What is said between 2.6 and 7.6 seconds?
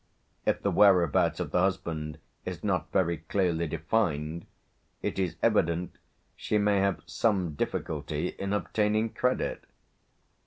not very clearly defined, it is evident she may have some